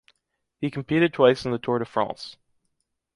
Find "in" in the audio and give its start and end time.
1.45-1.51